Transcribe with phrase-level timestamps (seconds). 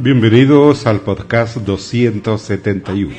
[0.00, 3.12] Bienvenidos al podcast 271.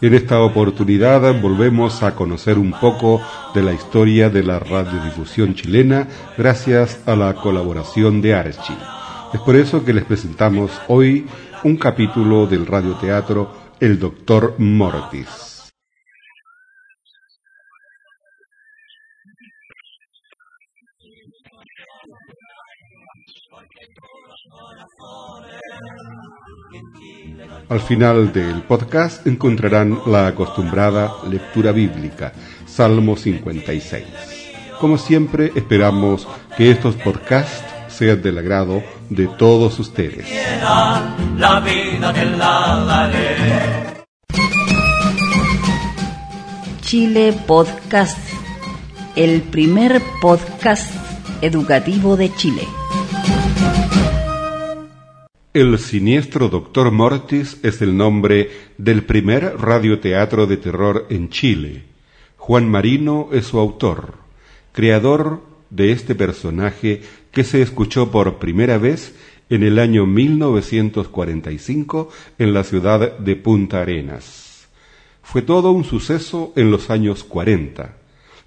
[0.00, 3.22] En esta oportunidad volvemos a conocer un poco
[3.54, 8.76] de la historia de la radiodifusión chilena gracias a la colaboración de Archie.
[9.32, 11.26] Es por eso que les presentamos hoy
[11.62, 15.54] un capítulo del radioteatro El Doctor Mortis.
[27.68, 32.32] Al final del podcast encontrarán la acostumbrada lectura bíblica,
[32.66, 34.04] Salmo 56.
[34.80, 40.28] Como siempre, esperamos que estos podcasts sean del agrado de todos ustedes.
[41.38, 42.38] La vida del
[46.82, 48.18] Chile Podcast,
[49.16, 50.92] el primer podcast
[51.40, 52.62] educativo de Chile.
[55.54, 61.84] El siniestro Doctor Mortis es el nombre del primer radioteatro de terror en Chile.
[62.36, 64.14] Juan Marino es su autor,
[64.72, 69.14] creador de este personaje que se escuchó por primera vez
[69.48, 72.08] en el año 1945
[72.40, 74.66] en la ciudad de Punta Arenas.
[75.22, 77.96] Fue todo un suceso en los años 40,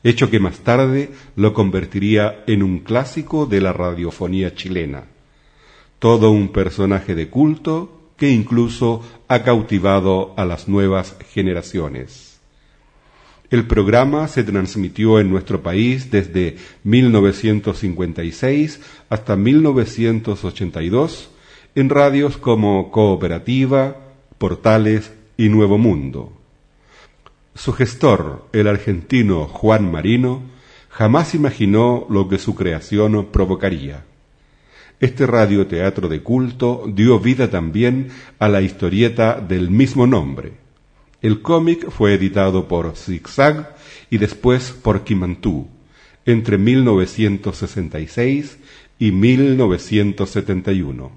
[0.04, 5.06] hecho que más tarde lo convertiría en un clásico de la radiofonía chilena
[6.00, 12.40] todo un personaje de culto que incluso ha cautivado a las nuevas generaciones.
[13.50, 21.30] El programa se transmitió en nuestro país desde 1956 hasta 1982
[21.76, 23.96] en radios como Cooperativa,
[24.38, 26.34] Portales y Nuevo Mundo.
[27.56, 30.42] Su gestor, el argentino Juan Marino,
[30.90, 34.07] jamás imaginó lo que su creación provocaría.
[35.00, 38.08] Este radioteatro de culto dio vida también
[38.40, 40.54] a la historieta del mismo nombre.
[41.22, 43.76] El cómic fue editado por Zigzag
[44.10, 45.68] y después por Kimantú
[46.26, 48.58] entre 1966
[49.00, 51.12] y 1971.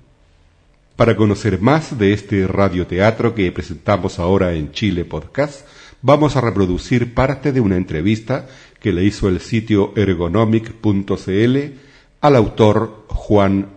[0.94, 5.66] Para conocer más de este radioteatro que presentamos ahora en Chile Podcast,
[6.02, 8.46] vamos a reproducir parte de una entrevista
[8.78, 11.89] que le hizo el sitio ergonomic.cl
[12.20, 13.68] al autor Juan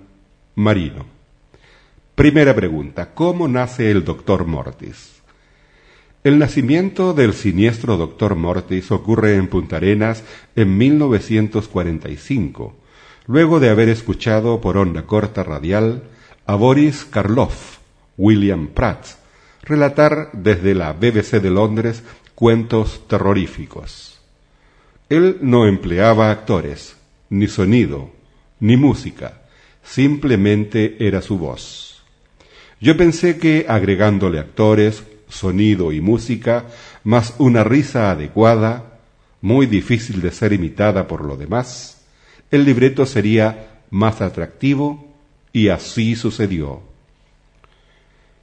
[0.56, 1.06] Marino.
[2.16, 5.22] Primera pregunta, ¿cómo nace el doctor Mortis?
[6.26, 10.24] El nacimiento del siniestro doctor Mortis ocurre en Punta Arenas
[10.58, 12.76] en 1945,
[13.28, 16.04] luego de haber escuchado por onda corta radial
[16.46, 17.78] a Boris Karloff,
[18.18, 19.06] William Pratt,
[19.64, 22.04] relatar desde la BBC de Londres
[22.36, 24.20] cuentos terroríficos.
[25.08, 26.98] Él no empleaba actores,
[27.30, 28.12] ni sonido,
[28.64, 29.42] ni música,
[29.84, 32.02] simplemente era su voz.
[32.80, 36.68] Yo pensé que agregándole actores, sonido y música,
[37.04, 39.02] más una risa adecuada,
[39.42, 42.06] muy difícil de ser imitada por lo demás,
[42.52, 45.14] el libreto sería más atractivo
[45.52, 46.84] y así sucedió.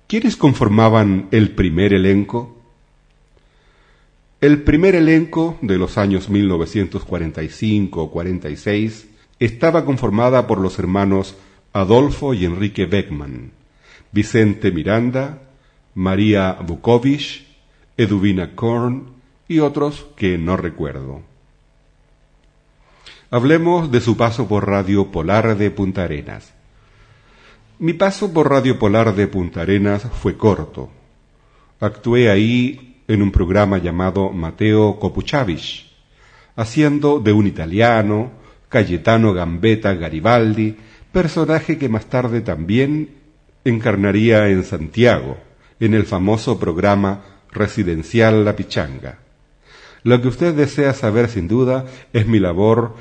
[0.07, 2.59] ¿Quiénes conformaban el primer elenco?
[4.43, 9.07] El primer elenco de los años 1945-46
[9.41, 11.37] estaba conformada por los hermanos
[11.73, 13.53] Adolfo y Enrique Beckman,
[14.13, 15.39] Vicente Miranda,
[15.95, 17.47] María Bukovich,
[17.97, 19.15] Eduvina Korn
[19.49, 21.23] y otros que no recuerdo.
[23.31, 26.53] Hablemos de su paso por Radio Polar de Punta Arenas.
[27.79, 30.91] Mi paso por Radio Polar de Punta Arenas fue corto.
[31.79, 35.91] Actué ahí en un programa llamado Mateo Kopuchavich,
[36.57, 38.40] haciendo de un italiano,
[38.71, 40.77] Cayetano Gambetta Garibaldi,
[41.13, 43.11] personaje que más tarde también
[43.65, 45.37] encarnaría en Santiago,
[45.81, 49.19] en el famoso programa residencial La Pichanga.
[50.05, 52.95] Lo que usted desea saber sin duda es mi labor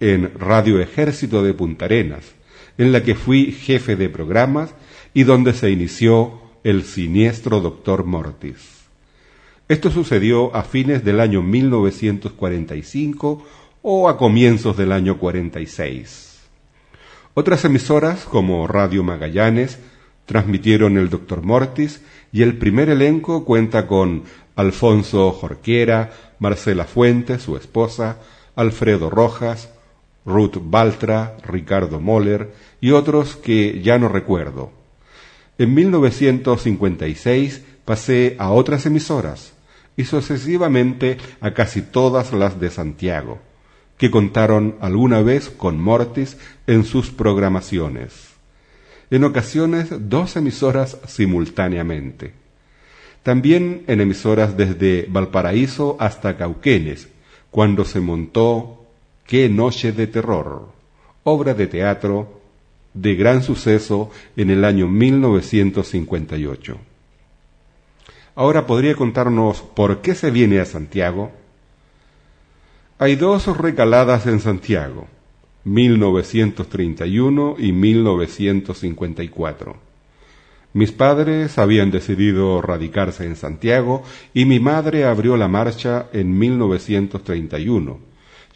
[0.00, 2.34] en Radio Ejército de Punta Arenas,
[2.78, 4.74] en la que fui jefe de programas
[5.14, 8.76] y donde se inició el siniestro doctor Mortis.
[9.68, 13.44] Esto sucedió a fines del año 1945
[13.88, 16.40] o a comienzos del año 46.
[17.34, 19.78] Otras emisoras, como Radio Magallanes,
[20.26, 22.02] Transmitieron el Doctor Mortis
[22.32, 24.24] y el primer elenco cuenta con
[24.56, 26.10] Alfonso Jorquera,
[26.40, 28.18] Marcela Fuentes, su esposa,
[28.56, 29.70] Alfredo Rojas,
[30.24, 34.72] Ruth Baltra, Ricardo Moller y otros que ya no recuerdo.
[35.58, 39.52] En 1956 pasé a otras emisoras
[39.96, 43.38] y sucesivamente a casi todas las de Santiago,
[43.98, 48.34] que contaron alguna vez con Mortis en sus programaciones.
[49.10, 52.32] En ocasiones dos emisoras simultáneamente.
[53.22, 57.08] También en emisoras desde Valparaíso hasta Cauquenes,
[57.50, 58.84] cuando se montó
[59.26, 60.68] Qué Noche de Terror,
[61.24, 62.40] obra de teatro
[62.94, 66.78] de gran suceso en el año 1958.
[68.34, 71.32] Ahora podría contarnos por qué se viene a Santiago.
[72.98, 75.06] Hay dos recaladas en Santiago,
[75.64, 79.76] 1931 y 1954.
[80.72, 84.02] Mis padres habían decidido radicarse en Santiago
[84.32, 87.98] y mi madre abrió la marcha en 1931,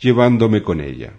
[0.01, 1.13] llevándome con ella.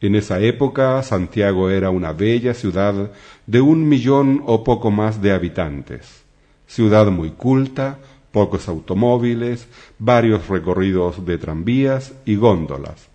[0.00, 3.10] En esa época Santiago era una bella ciudad
[3.48, 6.22] de un millón o poco más de habitantes,
[6.68, 7.98] ciudad muy culta,
[8.32, 9.68] pocos automóviles,
[9.98, 13.08] varios recorridos de tranvías y góndolas.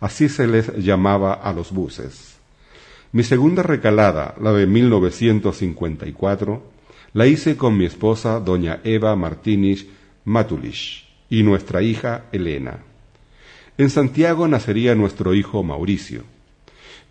[0.00, 2.36] Así se les llamaba a los buses.
[3.12, 6.62] Mi segunda recalada, la de 1954,
[7.14, 9.86] la hice con mi esposa doña Eva Martínez
[10.24, 12.80] Matulish y nuestra hija Elena.
[13.78, 16.24] En Santiago nacería nuestro hijo Mauricio.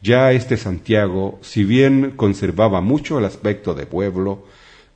[0.01, 4.45] Ya este Santiago, si bien conservaba mucho el aspecto de pueblo,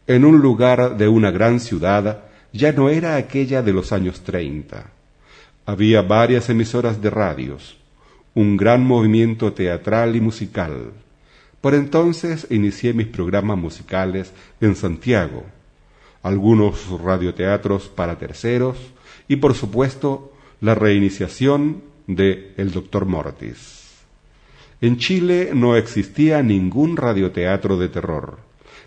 [0.06, 4.92] en un lugar de una gran ciudad, ya no era aquella de los años treinta.
[5.66, 7.78] Había varias emisoras de radios,
[8.34, 10.92] un gran movimiento teatral y musical.
[11.62, 14.32] Por entonces inicié mis programas musicales
[14.62, 15.46] en Santiago,
[16.24, 18.78] algunos radioteatros para terceros
[19.28, 23.80] y por supuesto la reiniciación de El Doctor Mortis.
[24.82, 28.40] En Chile no existía ningún radioteatro de terror,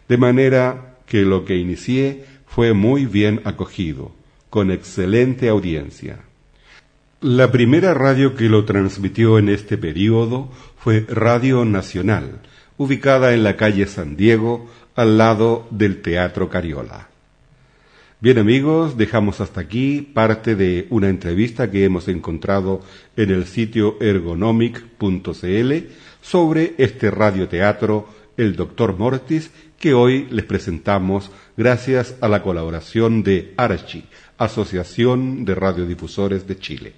[0.08, 4.12] de manera que lo que inicié fue muy bien acogido,
[4.50, 6.20] con excelente audiencia.
[7.22, 12.40] La primera radio que lo transmitió en este periodo fue Radio Nacional,
[12.76, 17.08] ubicada en la calle San Diego, al lado del Teatro Cariola.
[18.20, 22.82] Bien amigos, dejamos hasta aquí parte de una entrevista que hemos encontrado
[23.16, 25.72] en el sitio ergonomic.cl
[26.20, 33.52] sobre este radioteatro El Doctor Mortis que hoy les presentamos gracias a la colaboración de
[33.56, 34.04] ARCHI,
[34.38, 36.92] Asociación de Radiodifusores de Chile.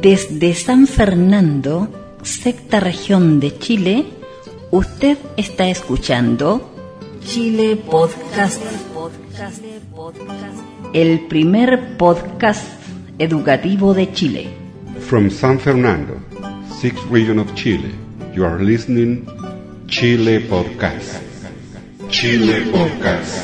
[0.00, 1.88] Desde San Fernando,
[2.22, 4.06] sexta región de Chile,
[4.70, 6.72] usted está escuchando
[7.26, 8.62] Chile Podcast.
[10.94, 12.66] El primer podcast
[13.18, 14.48] educativo de Chile.
[15.00, 16.16] From San Fernando,
[16.80, 17.94] sixth region of Chile,
[18.32, 19.28] you are listening
[19.86, 21.20] Chile Podcast.
[22.08, 23.36] Chile Podcast.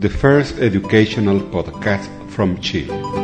[0.00, 3.23] The first educational podcast from Chile.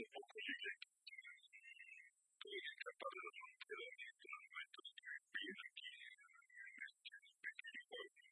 [0.00, 0.70] un proyecto
[2.40, 3.20] que es capaz de
[3.84, 8.24] en estos momentos que viven aquí en este pequeño pueblo.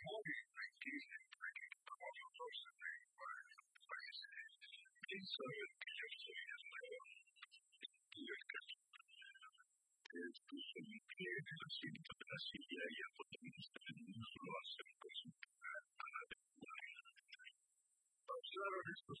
[0.00, 0.24] Muy
[0.56, 4.48] tranquilo, porque como nosotros en varios países,
[5.04, 7.04] que yo soy esclavo
[8.16, 8.80] y el caso
[10.80, 13.12] mi pie en el asiento de la silla y el
[14.16, 14.80] no lo hace
[16.00, 16.36] para de
[18.26, 19.20] Pasaron estos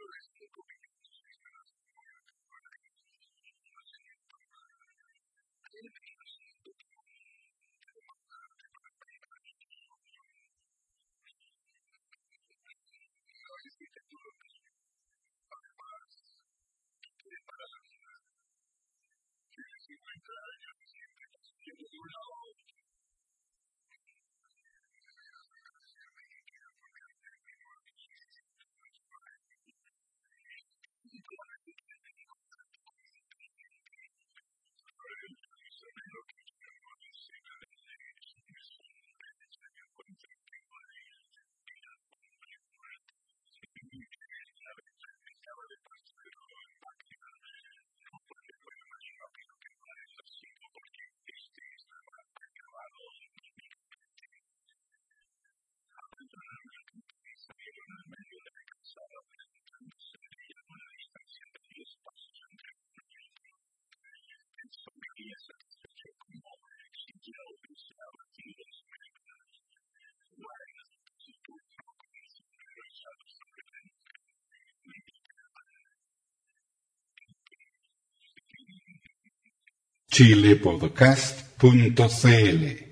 [0.00, 0.29] encouraged.
[80.10, 82.89] chilepodcast.cl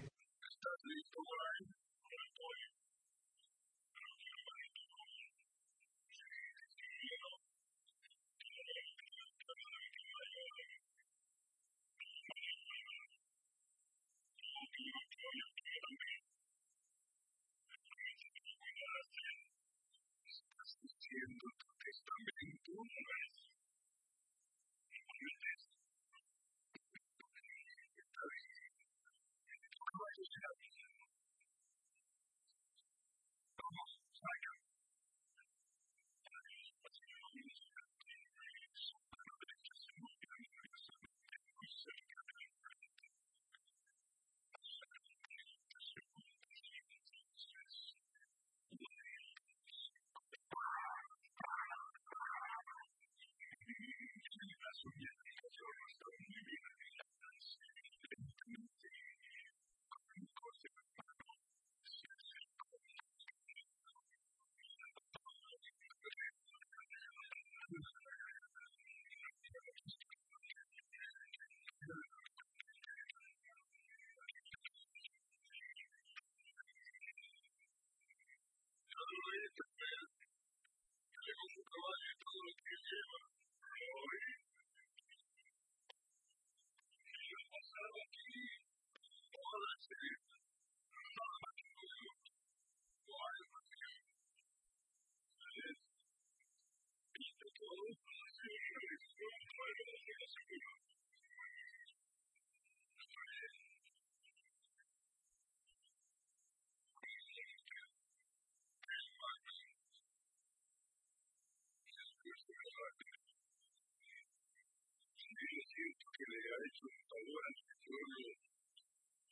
[116.58, 118.28] hecho un favor a este pueblo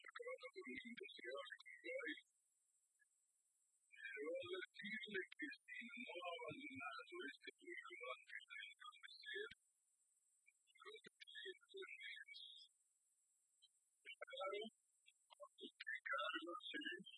[0.06, 2.14] acabando con un indeseable Uruguay.
[3.97, 9.49] Pero a decirle que si no ha abandonado este pueblo antes de entorpecer,
[10.87, 11.90] los clientes
[14.26, 14.62] claro,
[15.56, 17.15] que Carlos se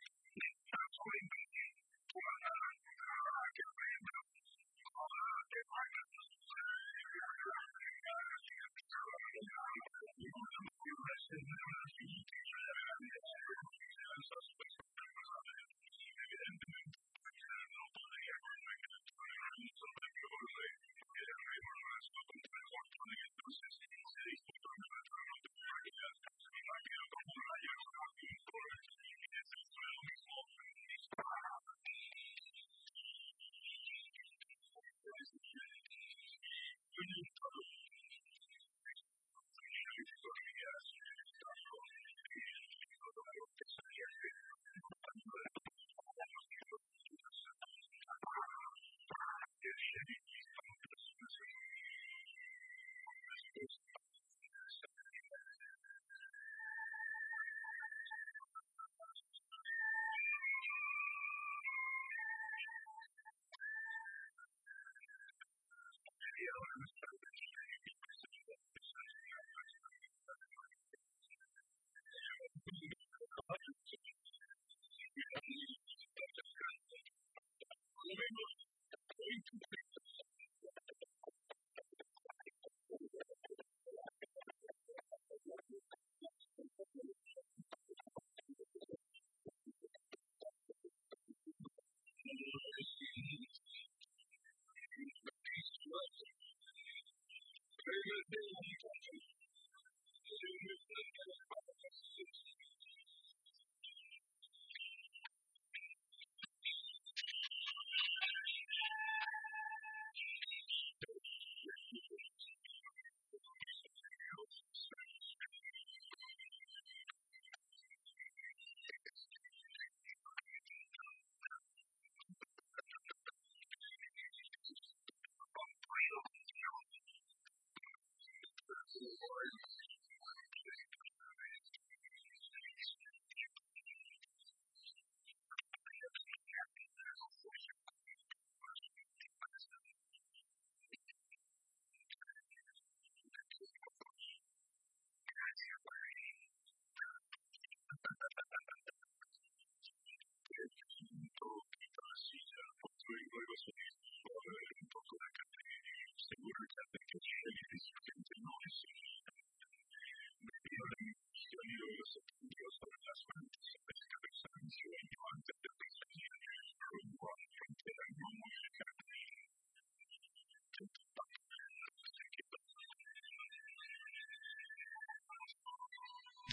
[3.54, 4.18] que venga.
[5.54, 6.02] que vaya.
[11.28, 11.77] Entonces,
[97.88, 98.36] すいませ
[101.56, 101.57] ん。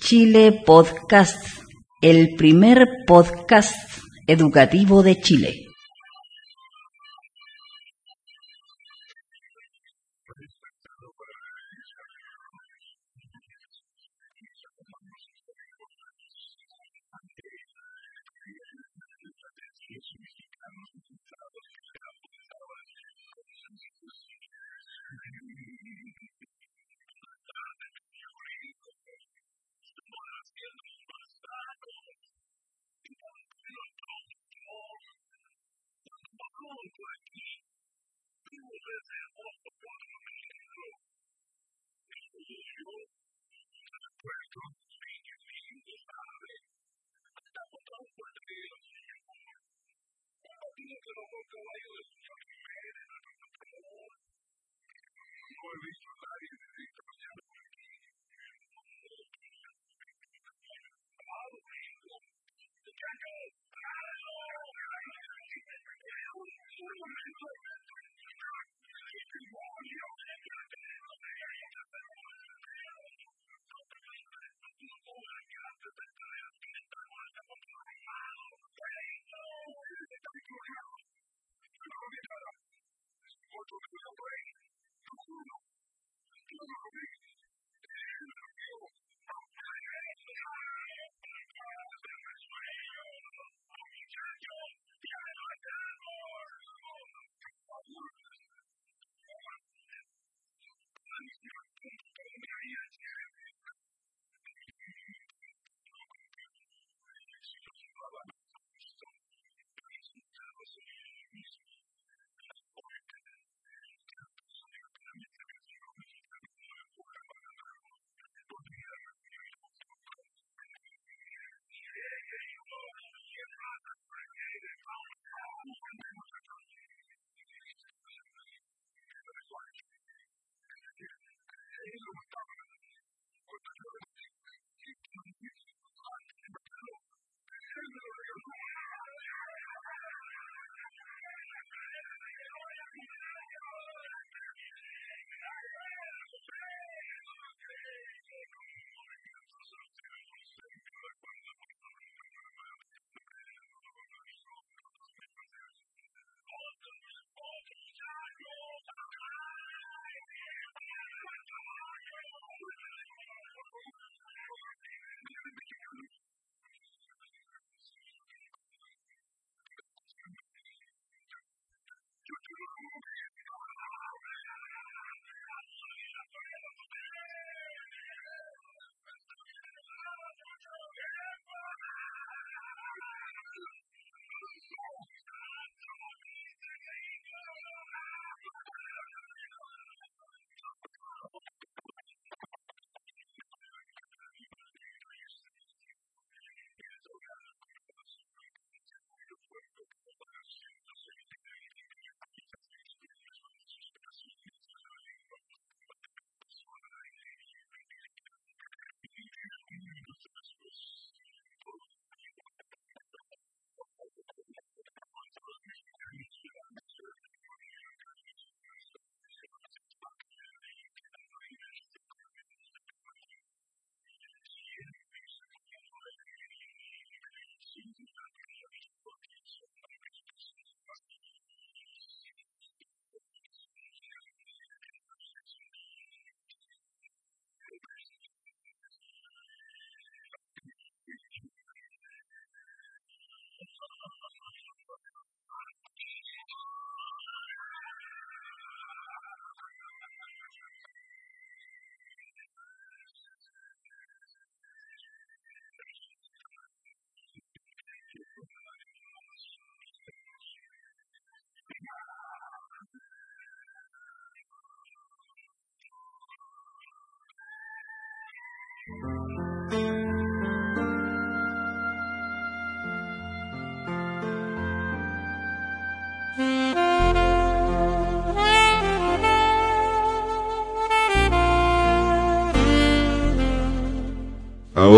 [0.05, 1.43] Chile Podcast,
[2.03, 3.75] el primer podcast
[4.27, 5.64] educativo de Chile.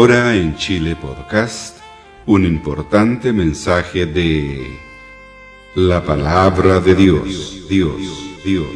[0.06, 1.78] Ahora en Chile Podcast,
[2.26, 4.78] un importante mensaje de
[5.74, 7.96] la palabra de Dios, Dios,
[8.44, 8.68] Dios.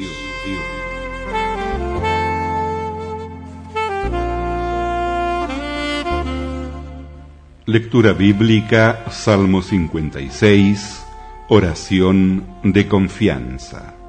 [7.65, 11.07] Lectura bíblica, Salmo 56,
[11.49, 14.00] oración de confianza.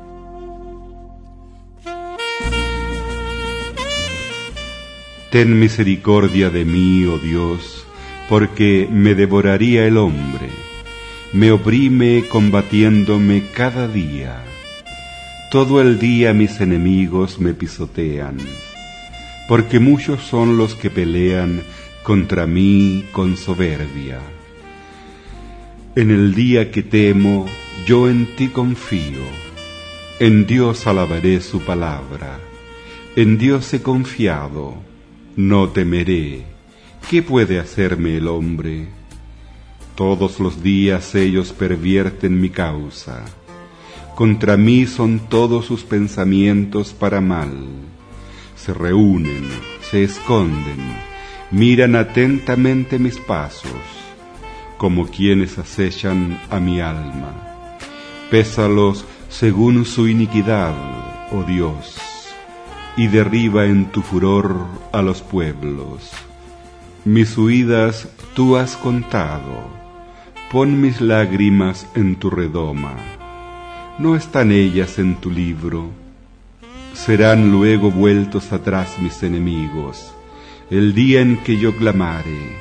[5.32, 7.86] Ten misericordia de mí, oh Dios,
[8.28, 10.50] porque me devoraría el hombre,
[11.32, 14.44] me oprime combatiéndome cada día.
[15.50, 18.40] Todo el día mis enemigos me pisotean,
[19.48, 21.62] porque muchos son los que pelean
[22.04, 24.20] contra mí con soberbia.
[25.96, 27.46] En el día que temo,
[27.86, 29.24] yo en ti confío,
[30.20, 32.38] en Dios alabaré su palabra,
[33.16, 34.91] en Dios he confiado,
[35.36, 36.44] no temeré.
[37.10, 38.88] ¿Qué puede hacerme el hombre?
[39.96, 43.26] Todos los días ellos pervierten mi causa.
[44.16, 47.52] Contra mí son todos sus pensamientos para mal.
[48.56, 49.48] Se reúnen,
[49.90, 51.12] se esconden
[51.52, 53.72] miran atentamente mis pasos,
[54.78, 57.78] como quienes acechan a mi alma.
[58.30, 60.74] Pésalos según su iniquidad,
[61.32, 61.98] oh Dios,
[62.98, 66.12] y derriba en tu furor a los pueblos.
[67.06, 69.70] Mis huidas tú has contado,
[70.52, 72.96] pon mis lágrimas en tu redoma.
[73.98, 75.90] ¿No están ellas en tu libro?
[76.94, 80.14] Serán luego vueltos atrás mis enemigos
[80.72, 82.56] el día en que yo clamare.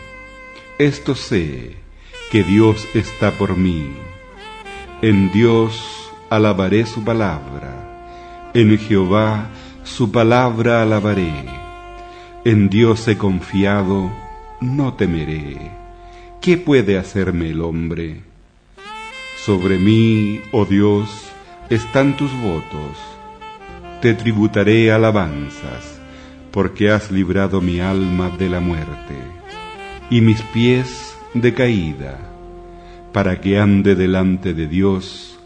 [0.79, 1.77] Esto sé,
[2.33, 3.93] que Dios está por mí.
[5.01, 8.51] En Dios alabaré su palabra.
[8.53, 9.49] En Jehová
[9.91, 11.45] su palabra alabaré.
[12.45, 14.11] En Dios he confiado,
[14.61, 15.73] no temeré.
[16.41, 18.23] ¿Qué puede hacerme el hombre?
[19.45, 21.11] Sobre mí, oh Dios,
[21.69, 22.97] están tus votos.
[24.01, 26.01] Te tributaré alabanzas
[26.51, 29.17] porque has librado mi alma de la muerte
[30.09, 32.19] y mis pies de caída,
[33.13, 35.39] para que ande delante de Dios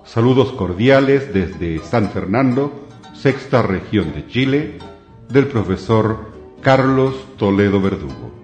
[0.05, 4.79] Saludos cordiales desde San Fernando, sexta región de Chile,
[5.31, 8.44] del profesor Carlos Toledo Verdugo.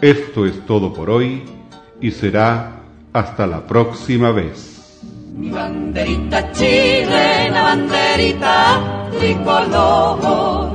[0.00, 1.42] Esto es todo por hoy
[2.00, 2.80] y será
[3.12, 5.00] hasta la próxima vez.
[5.34, 10.72] Mi banderita chilena, banderita tricolor.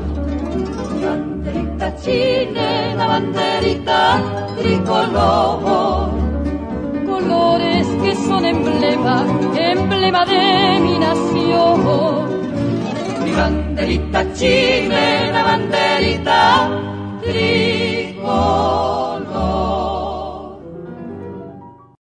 [0.93, 4.21] Mi banderita chilena, banderita
[4.59, 6.11] tricolor.
[7.05, 12.35] Colores que son emblema, emblema de mi nación
[13.35, 16.69] banderita chilena, banderita